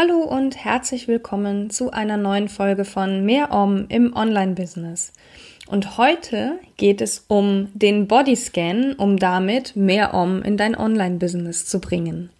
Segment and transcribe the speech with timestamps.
[0.00, 5.12] Hallo und herzlich willkommen zu einer neuen Folge von Mehr Om im Online-Business.
[5.66, 11.80] Und heute geht es um den Bodyscan, um damit mehr Om in dein Online-Business zu
[11.80, 12.30] bringen.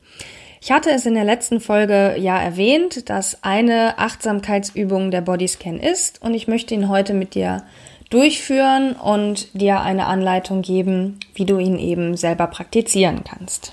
[0.60, 6.22] Ich hatte es in der letzten Folge ja erwähnt, dass eine Achtsamkeitsübung der Bodyscan ist
[6.22, 7.64] und ich möchte ihn heute mit dir
[8.08, 13.72] durchführen und dir eine Anleitung geben, wie du ihn eben selber praktizieren kannst.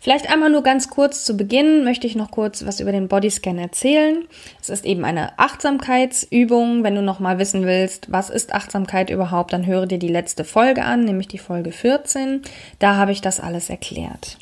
[0.00, 3.58] Vielleicht einmal nur ganz kurz zu Beginn möchte ich noch kurz was über den Bodyscan
[3.58, 4.24] erzählen.
[4.60, 6.84] Es ist eben eine Achtsamkeitsübung.
[6.84, 10.44] Wenn du noch mal wissen willst, was ist Achtsamkeit überhaupt, dann höre dir die letzte
[10.44, 12.42] Folge an, nämlich die Folge 14.
[12.78, 14.38] Da habe ich das alles erklärt.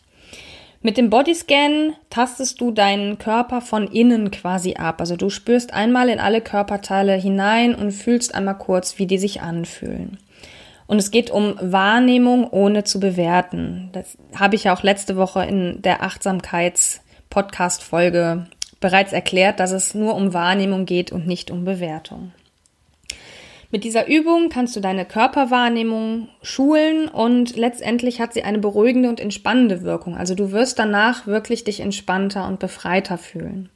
[0.82, 5.00] Mit dem Bodyscan tastest du deinen Körper von innen quasi ab.
[5.00, 9.40] Also du spürst einmal in alle Körperteile hinein und fühlst einmal kurz, wie die sich
[9.40, 10.18] anfühlen.
[10.86, 13.88] Und es geht um Wahrnehmung ohne zu bewerten.
[13.92, 18.44] Das habe ich ja auch letzte Woche in der Achtsamkeits-Podcast-Folge
[18.80, 22.32] bereits erklärt, dass es nur um Wahrnehmung geht und nicht um Bewertung.
[23.70, 29.18] Mit dieser Übung kannst du deine Körperwahrnehmung schulen und letztendlich hat sie eine beruhigende und
[29.18, 30.16] entspannende Wirkung.
[30.16, 33.70] Also du wirst danach wirklich dich entspannter und befreiter fühlen.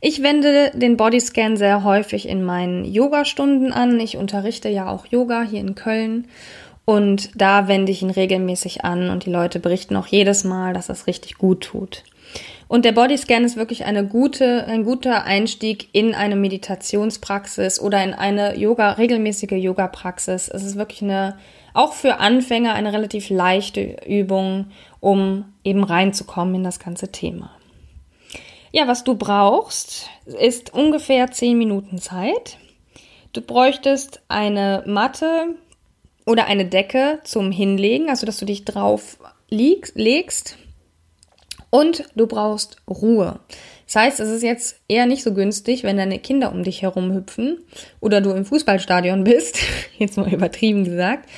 [0.00, 3.98] Ich wende den Bodyscan sehr häufig in meinen Yoga-Stunden an.
[3.98, 6.28] Ich unterrichte ja auch Yoga hier in Köln.
[6.84, 10.86] Und da wende ich ihn regelmäßig an und die Leute berichten auch jedes Mal, dass
[10.86, 12.04] das richtig gut tut.
[12.68, 18.12] Und der Bodyscan ist wirklich eine gute, ein guter Einstieg in eine Meditationspraxis oder in
[18.12, 20.48] eine Yoga, regelmäßige Yoga-Praxis.
[20.48, 21.38] Es ist wirklich eine,
[21.74, 24.66] auch für Anfänger eine relativ leichte Übung,
[25.00, 27.50] um eben reinzukommen in das ganze Thema.
[28.76, 32.58] Ja, was du brauchst, ist ungefähr 10 Minuten Zeit.
[33.32, 35.54] Du bräuchtest eine Matte
[36.26, 39.16] oder eine Decke zum Hinlegen, also dass du dich drauf
[39.48, 40.58] legst.
[41.70, 43.40] Und du brauchst Ruhe.
[43.86, 47.14] Das heißt, es ist jetzt eher nicht so günstig, wenn deine Kinder um dich herum
[47.14, 47.64] hüpfen
[48.00, 49.58] oder du im Fußballstadion bist,
[49.96, 51.30] jetzt mal übertrieben gesagt,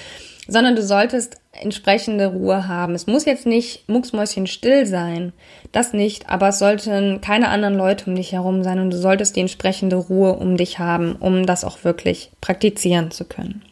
[0.49, 2.95] sondern du solltest entsprechende Ruhe haben.
[2.95, 5.33] Es muss jetzt nicht mucksmäuschen still sein,
[5.71, 9.37] das nicht, aber es sollten keine anderen Leute um dich herum sein und du solltest
[9.37, 13.63] die entsprechende Ruhe um dich haben, um das auch wirklich praktizieren zu können.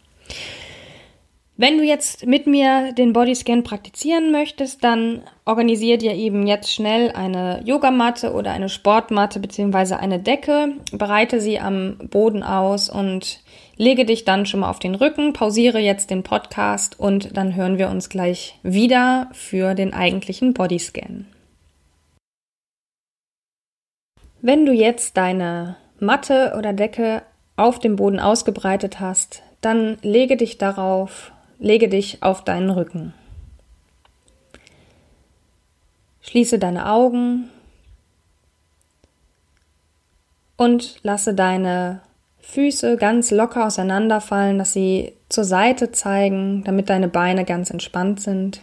[1.59, 7.13] Wenn du jetzt mit mir den Bodyscan praktizieren möchtest, dann organisier dir eben jetzt schnell
[7.13, 13.41] eine Yogamatte oder eine Sportmatte beziehungsweise eine Decke, bereite sie am Boden aus und
[13.77, 17.79] lege dich dann schon mal auf den Rücken, pausiere jetzt den Podcast und dann hören
[17.79, 21.27] wir uns gleich wieder für den eigentlichen Bodyscan.
[24.43, 27.23] Wenn du jetzt deine Matte oder Decke
[27.57, 33.15] auf dem Boden ausgebreitet hast, dann lege dich darauf lege dich auf deinen Rücken.
[36.21, 37.51] Schließe deine Augen
[40.57, 42.03] und lasse deine
[42.49, 48.63] Füße ganz locker auseinanderfallen, dass sie zur Seite zeigen, damit deine Beine ganz entspannt sind.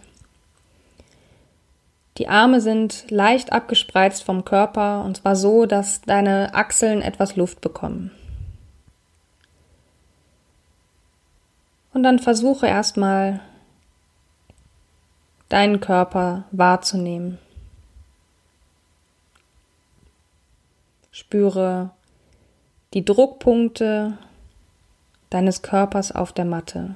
[2.18, 7.60] Die Arme sind leicht abgespreizt vom Körper und zwar so, dass deine Achseln etwas Luft
[7.60, 8.12] bekommen.
[11.94, 13.42] Und dann versuche erstmal
[15.50, 17.38] deinen Körper wahrzunehmen.
[21.12, 21.92] Spüre
[22.94, 24.18] die Druckpunkte
[25.30, 26.96] deines Körpers auf der Matte.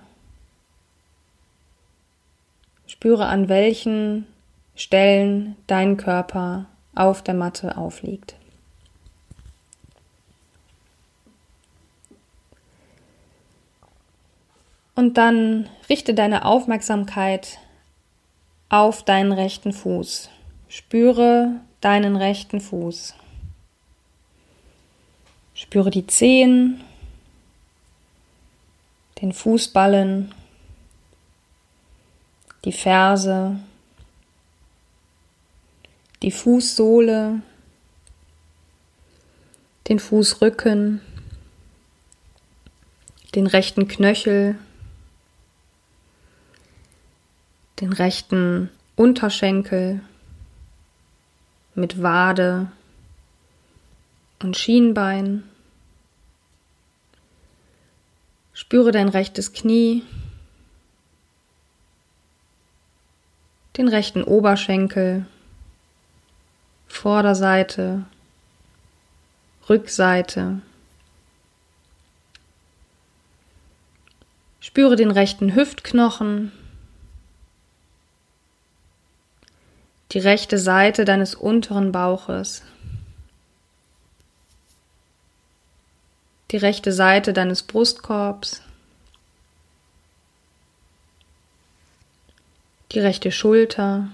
[2.86, 4.28] Spüre an welchen
[4.76, 8.36] Stellen dein Körper auf der Matte aufliegt.
[14.96, 17.60] Und dann richte deine Aufmerksamkeit
[18.70, 20.30] auf deinen rechten Fuß.
[20.70, 21.52] Spüre
[21.82, 23.14] deinen rechten Fuß.
[25.58, 26.84] Spüre die Zehen,
[29.20, 30.32] den Fußballen,
[32.64, 33.60] die Ferse,
[36.22, 37.42] die Fußsohle,
[39.88, 41.02] den Fußrücken,
[43.34, 44.60] den rechten Knöchel,
[47.82, 50.02] den rechten Unterschenkel
[51.74, 52.72] mit Wade,
[54.42, 55.44] und Schienbein.
[58.54, 60.04] Spüre dein rechtes Knie,
[63.78, 65.28] den rechten Oberschenkel,
[66.88, 68.06] Vorderseite,
[69.70, 70.62] Rückseite.
[74.60, 76.52] Spüre den rechten Hüftknochen,
[80.12, 82.64] die rechte Seite deines unteren Bauches,
[86.52, 88.62] die rechte Seite deines Brustkorbs,
[92.92, 94.10] die rechte Schulter,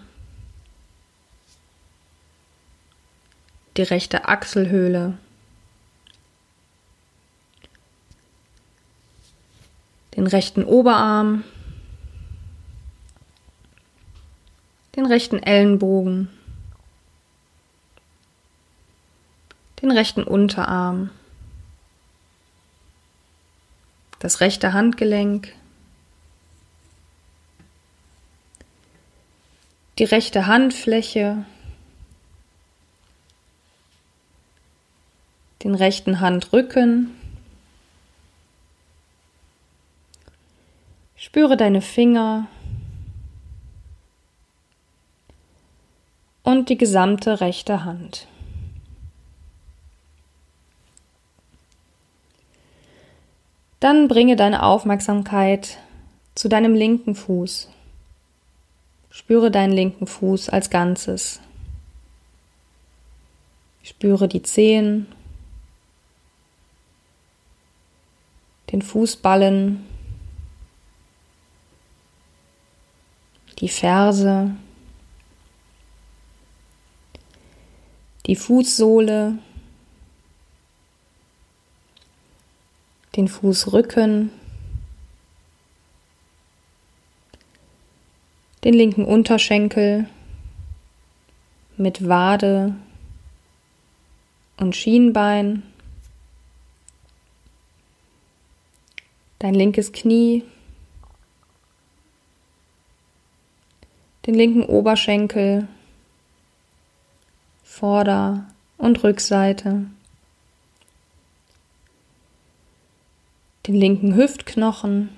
[3.77, 5.17] die rechte Achselhöhle,
[10.15, 11.43] den rechten Oberarm,
[14.95, 16.29] den rechten Ellenbogen,
[19.81, 21.09] den rechten Unterarm,
[24.23, 25.53] das rechte Handgelenk,
[29.99, 31.43] die rechte Handfläche,
[35.61, 37.11] den rechten Handrücken.
[41.17, 42.47] Spüre deine Finger
[46.43, 48.29] und die gesamte rechte Hand.
[53.83, 55.77] Dann bringe deine Aufmerksamkeit
[56.35, 57.69] zu deinem linken Fuß.
[59.09, 61.41] Spüre deinen linken Fuß als Ganzes.
[63.83, 65.07] Spüre die Zehen,
[68.71, 69.85] den Fußballen,
[73.59, 74.55] die Ferse,
[78.27, 79.39] die Fußsohle,
[83.15, 84.31] den Fußrücken,
[88.63, 90.07] den linken Unterschenkel
[91.77, 92.75] mit Wade
[94.57, 95.63] und Schienbein,
[99.39, 100.43] dein linkes Knie,
[104.25, 105.67] den linken Oberschenkel,
[107.63, 109.85] Vorder- und Rückseite,
[113.67, 115.09] den linken Hüftknochen,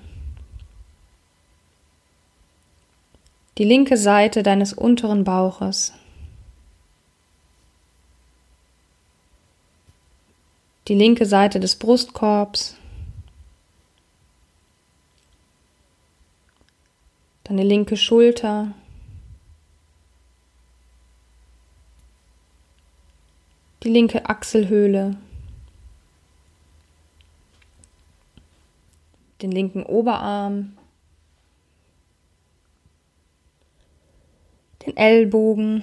[3.58, 5.92] die linke Seite deines unteren Bauches,
[10.86, 12.76] die linke Seite des Brustkorbs,
[17.44, 18.72] deine linke Schulter,
[23.82, 25.16] die linke Achselhöhle,
[29.42, 30.76] den linken Oberarm,
[34.86, 35.82] den Ellbogen,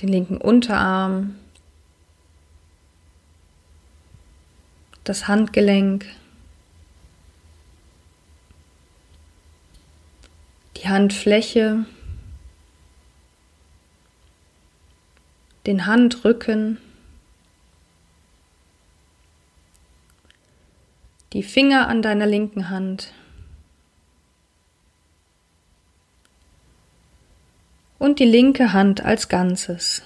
[0.00, 1.36] den linken Unterarm,
[5.04, 6.06] das Handgelenk,
[10.76, 11.84] die Handfläche,
[15.66, 16.78] den Handrücken,
[21.32, 23.12] die Finger an deiner linken Hand
[27.98, 30.02] und die linke Hand als Ganzes.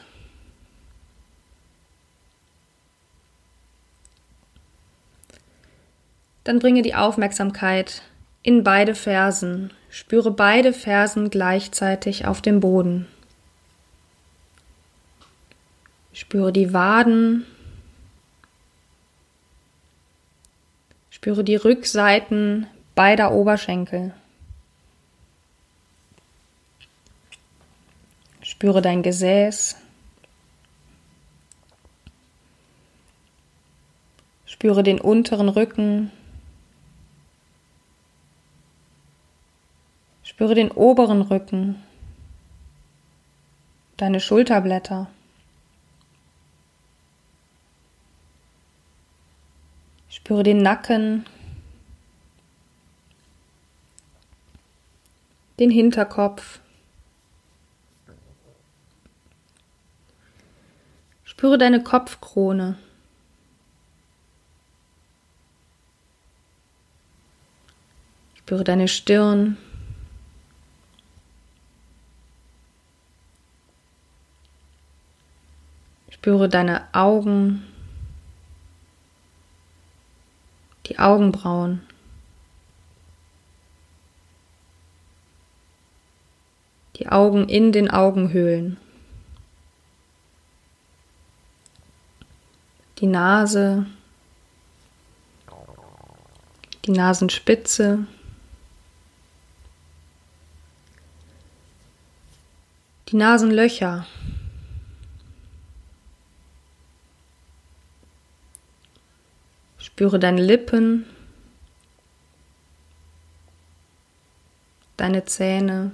[6.43, 8.03] Dann bringe die Aufmerksamkeit
[8.43, 13.07] in beide Fersen, spüre beide Fersen gleichzeitig auf dem Boden.
[16.13, 17.47] Spüre die Waden.
[21.25, 24.13] Spüre die Rückseiten beider Oberschenkel.
[28.43, 29.79] Spüre dein Gesäß.
[34.45, 36.11] Spüre den unteren Rücken.
[40.25, 41.83] Spüre den oberen Rücken,
[43.97, 45.09] deine Schulterblätter.
[50.15, 51.27] Spüre den Nacken,
[55.59, 56.61] den Hinterkopf.
[61.25, 62.79] Spüre deine Kopfkrone.
[68.37, 69.57] Spüre deine Stirn.
[76.09, 77.67] Spüre deine Augen,
[80.87, 81.81] die Augenbrauen.
[86.97, 88.77] Die Augen in den Augenhöhlen.
[92.99, 93.87] Die Nase,
[96.85, 98.07] die Nasenspitze,
[103.09, 104.07] die Nasenlöcher.
[109.95, 111.07] Spüre deine Lippen,
[114.97, 115.93] deine Zähne,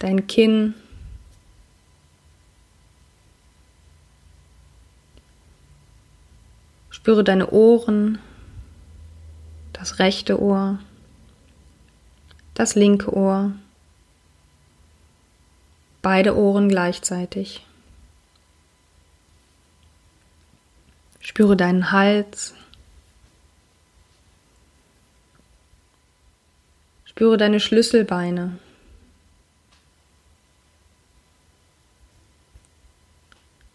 [0.00, 0.74] dein Kinn.
[6.90, 8.18] Spüre deine Ohren,
[9.72, 10.80] das rechte Ohr,
[12.54, 13.52] das linke Ohr,
[16.02, 17.64] beide Ohren gleichzeitig.
[21.22, 22.54] Spüre deinen Hals.
[27.04, 28.58] Spüre deine Schlüsselbeine.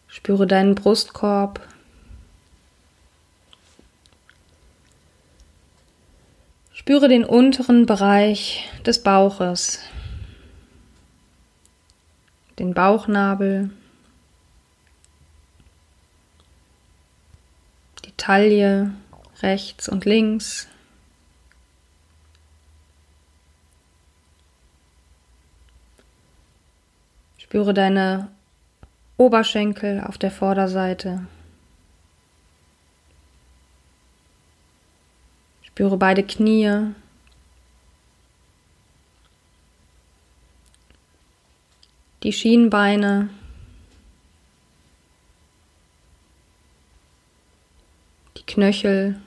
[0.07, 1.61] Spüre deinen Brustkorb.
[6.73, 9.81] Spüre den unteren Bereich des Bauches,
[12.59, 13.69] den Bauchnabel,
[17.97, 18.91] die Taille
[19.41, 20.67] rechts und links.
[27.37, 28.29] Spüre deine
[29.15, 31.25] Oberschenkel auf der Vorderseite.
[35.63, 36.93] Spüre beide Knie.
[42.23, 43.29] Die Schienbeine.
[48.47, 49.21] Knöchel.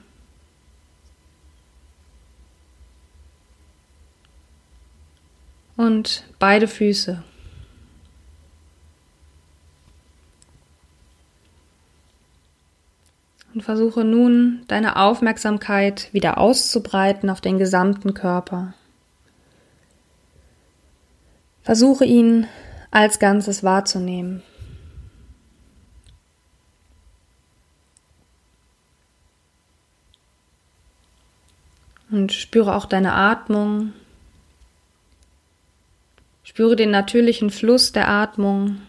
[5.77, 7.23] Und beide Füße.
[13.53, 18.73] Und versuche nun deine Aufmerksamkeit wieder auszubreiten auf den gesamten Körper.
[21.63, 22.47] Versuche ihn
[22.91, 24.41] als Ganzes wahrzunehmen.
[32.11, 33.93] Und spüre auch deine Atmung.
[36.43, 38.81] Spüre den natürlichen Fluss der Atmung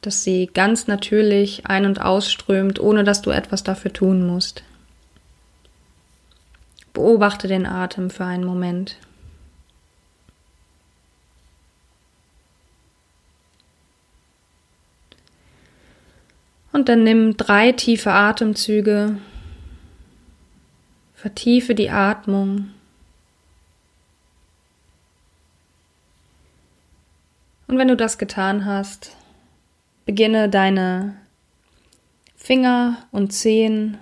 [0.00, 4.62] dass sie ganz natürlich ein- und ausströmt, ohne dass du etwas dafür tun musst.
[6.92, 8.96] Beobachte den Atem für einen Moment.
[16.72, 19.18] Und dann nimm drei tiefe Atemzüge,
[21.18, 22.70] vertiefe die Atmung.
[27.66, 29.16] Und wenn du das getan hast,
[30.06, 31.16] Beginne deine
[32.36, 33.98] Finger und Zehen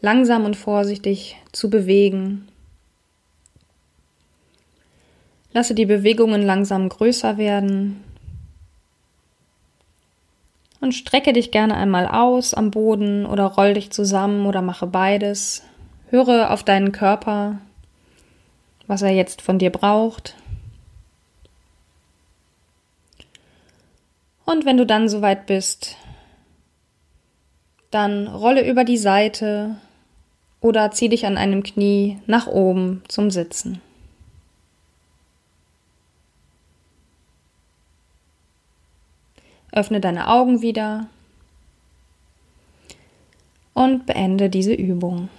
[0.00, 2.48] langsam und vorsichtig zu bewegen.
[5.52, 8.02] Lasse die Bewegungen langsam größer werden
[10.80, 15.62] und strecke dich gerne einmal aus am Boden oder roll dich zusammen oder mache beides.
[16.12, 17.56] Höre auf deinen Körper,
[18.86, 20.36] was er jetzt von dir braucht.
[24.44, 25.96] Und wenn du dann soweit bist,
[27.90, 29.76] dann rolle über die Seite
[30.60, 33.80] oder zieh dich an einem Knie nach oben zum Sitzen.
[39.72, 41.06] Öffne deine Augen wieder
[43.72, 45.30] und beende diese Übung.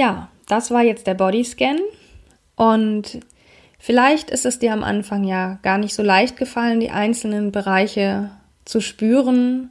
[0.00, 1.78] Ja, das war jetzt der Bodyscan
[2.56, 3.20] und
[3.82, 8.30] Vielleicht ist es dir am Anfang ja gar nicht so leicht gefallen, die einzelnen Bereiche
[8.66, 9.70] zu spüren.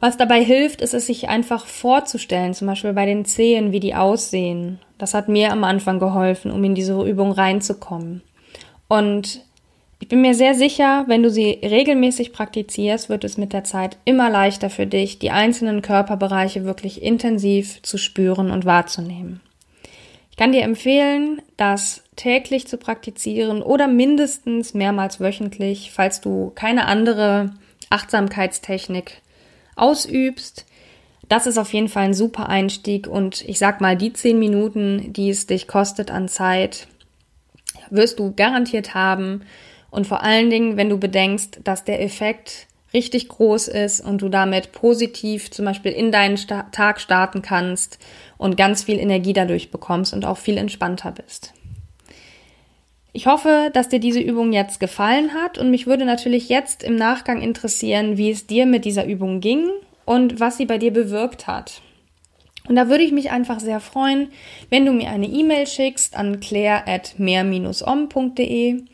[0.00, 3.94] Was dabei hilft, ist es sich einfach vorzustellen, zum Beispiel bei den Zehen, wie die
[3.94, 4.80] aussehen.
[4.98, 8.22] Das hat mir am Anfang geholfen, um in diese Übung reinzukommen.
[8.88, 9.44] Und
[10.00, 13.98] ich bin mir sehr sicher, wenn du sie regelmäßig praktizierst, wird es mit der Zeit
[14.06, 19.42] immer leichter für dich, die einzelnen Körperbereiche wirklich intensiv zu spüren und wahrzunehmen.
[20.30, 26.86] Ich kann dir empfehlen, das täglich zu praktizieren oder mindestens mehrmals wöchentlich, falls du keine
[26.86, 27.52] andere
[27.90, 29.20] Achtsamkeitstechnik
[29.76, 30.66] ausübst.
[31.28, 35.12] das ist auf jeden Fall ein super Einstieg und ich sag mal, die zehn Minuten,
[35.12, 36.88] die es dich kostet an Zeit,
[37.90, 39.42] wirst du garantiert haben.
[39.90, 44.28] Und vor allen Dingen, wenn du bedenkst, dass der Effekt richtig groß ist und du
[44.28, 47.98] damit positiv zum Beispiel in deinen Sta Tag starten kannst
[48.36, 51.52] und ganz viel Energie dadurch bekommst und auch viel entspannter bist.
[53.12, 56.94] Ich hoffe, dass dir diese Übung jetzt gefallen hat und mich würde natürlich jetzt im
[56.94, 59.68] Nachgang interessieren, wie es dir mit dieser Übung ging
[60.04, 61.82] und was sie bei dir bewirkt hat.
[62.68, 64.28] Und da würde ich mich einfach sehr freuen,
[64.68, 68.84] wenn du mir eine E-Mail schickst an claire at mehr-om.de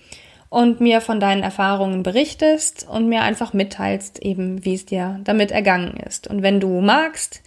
[0.49, 5.51] und mir von deinen Erfahrungen berichtest und mir einfach mitteilst, eben wie es dir damit
[5.51, 6.29] ergangen ist.
[6.29, 7.43] Und wenn du magst,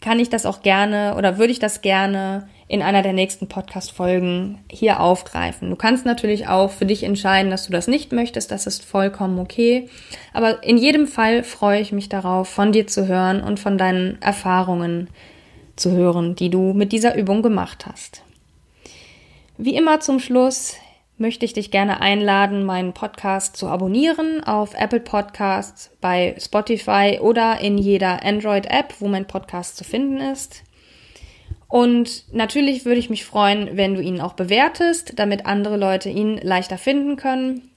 [0.00, 4.58] kann ich das auch gerne oder würde ich das gerne in einer der nächsten Podcast-Folgen
[4.70, 5.70] hier aufgreifen.
[5.70, 8.50] Du kannst natürlich auch für dich entscheiden, dass du das nicht möchtest.
[8.50, 9.88] Das ist vollkommen okay.
[10.32, 14.20] Aber in jedem Fall freue ich mich darauf, von dir zu hören und von deinen
[14.20, 15.08] Erfahrungen
[15.76, 18.22] zu hören, die du mit dieser Übung gemacht hast.
[19.56, 20.74] Wie immer zum Schluss
[21.16, 27.60] möchte ich dich gerne einladen, meinen Podcast zu abonnieren auf Apple Podcasts, bei Spotify oder
[27.60, 30.64] in jeder Android-App, wo mein Podcast zu finden ist.
[31.68, 36.38] Und natürlich würde ich mich freuen, wenn du ihn auch bewertest, damit andere Leute ihn
[36.38, 37.70] leichter finden können.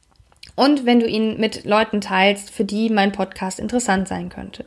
[0.55, 4.65] Und wenn du ihn mit Leuten teilst, für die mein Podcast interessant sein könnte.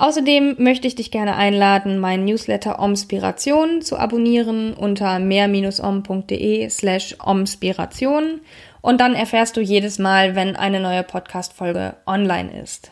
[0.00, 8.40] Außerdem möchte ich dich gerne einladen, meinen Newsletter Omspiration zu abonnieren unter mehr-om.de slash omspiration
[8.80, 12.90] und dann erfährst du jedes Mal, wenn eine neue Podcast-Folge online ist.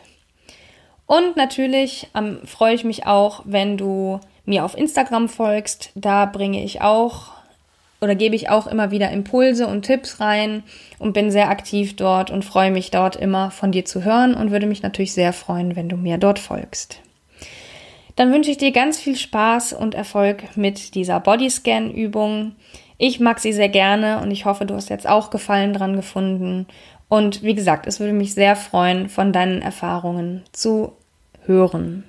[1.07, 5.89] Und natürlich ähm, freue ich mich auch, wenn du mir auf Instagram folgst.
[5.95, 7.38] Da bringe ich auch
[8.01, 10.63] oder gebe ich auch immer wieder Impulse und Tipps rein
[10.99, 14.51] und bin sehr aktiv dort und freue mich dort immer von dir zu hören und
[14.51, 17.01] würde mich natürlich sehr freuen, wenn du mir dort folgst.
[18.15, 22.53] Dann wünsche ich dir ganz viel Spaß und Erfolg mit dieser Bodyscan-Übung.
[22.97, 26.67] Ich mag sie sehr gerne und ich hoffe, du hast jetzt auch Gefallen dran gefunden.
[27.07, 30.93] Und wie gesagt, es würde mich sehr freuen, von deinen Erfahrungen zu
[31.45, 32.03] hören.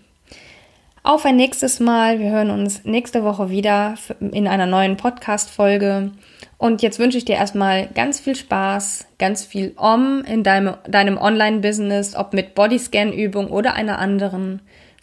[1.02, 2.18] Auf ein nächstes Mal.
[2.18, 6.12] Wir hören uns nächste Woche wieder in einer neuen Podcast-Folge.
[6.58, 11.16] Und jetzt wünsche ich dir erstmal ganz viel Spaß, ganz viel Om in deinem, deinem
[11.16, 14.60] Online-Business, ob mit Bodyscan-Übung oder einer anderen.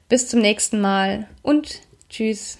[0.08, 1.82] Bis zum nächsten Mal und
[2.12, 2.60] tschüss.